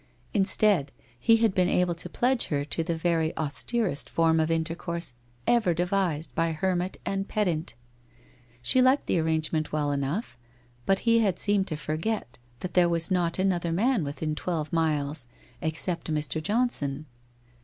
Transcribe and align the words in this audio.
Instead, 0.33 0.91
he 1.19 1.37
had 1.37 1.53
been 1.53 1.69
able 1.69 1.93
to 1.93 2.09
pledge 2.09 2.45
her 2.45 2.65
to 2.65 2.83
the 2.83 2.97
very 2.97 3.37
austerest 3.37 4.09
form 4.09 4.39
of 4.39 4.49
intercourse 4.49 5.13
ever 5.45 5.75
devised 5.75 6.33
by 6.33 6.53
hermit 6.53 6.97
and 7.05 7.27
pedant. 7.27 7.75
She 8.63 8.81
liked 8.81 9.05
the 9.05 9.19
arrangement 9.19 9.71
well 9.71 9.91
enough, 9.91 10.39
but 10.87 11.01
he 11.01 11.19
had 11.19 11.37
seemed 11.37 11.67
to 11.67 11.77
forget 11.77 12.39
that 12.61 12.73
there 12.73 12.89
was 12.89 13.11
not 13.11 13.37
another 13.37 13.71
man 13.71 14.03
within 14.03 14.33
twelve 14.33 14.73
miles 14.73 15.27
except 15.61 16.09
Mr. 16.11 16.41
Johnson. 16.41 17.05